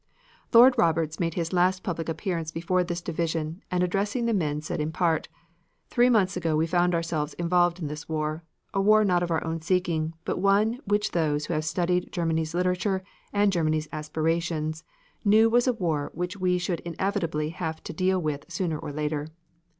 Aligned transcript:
Lord 0.51 0.73
Roberts 0.79 1.19
made 1.19 1.35
his 1.35 1.53
last 1.53 1.83
public 1.83 2.09
appearance 2.09 2.49
before 2.49 2.83
this 2.83 3.03
division 3.03 3.61
and 3.69 3.83
addressing 3.83 4.25
the 4.25 4.33
men 4.33 4.59
said 4.59 4.81
in 4.81 4.91
part: 4.91 5.27
"Three 5.91 6.09
months 6.09 6.35
ago 6.35 6.55
we 6.55 6.65
found 6.65 6.95
ourselves 6.95 7.35
involved 7.35 7.77
in 7.79 7.85
this 7.85 8.09
war 8.09 8.43
a 8.73 8.81
war 8.81 9.05
not 9.05 9.21
of 9.21 9.29
our 9.29 9.43
own 9.43 9.61
seeking, 9.61 10.15
but 10.25 10.39
one 10.39 10.79
which 10.87 11.11
those 11.11 11.45
who 11.45 11.53
have 11.53 11.65
studied 11.65 12.11
Germany's 12.11 12.55
literature 12.55 13.03
and 13.31 13.51
Germany's 13.53 13.89
aspirations, 13.91 14.83
knew 15.23 15.51
was 15.51 15.67
a 15.67 15.73
war 15.73 16.09
which 16.15 16.35
we 16.35 16.57
should 16.57 16.79
inevitably 16.79 17.49
have 17.49 17.83
to 17.83 17.93
deal 17.93 18.19
with 18.19 18.51
sooner 18.51 18.79
or 18.79 18.91
later. 18.91 19.27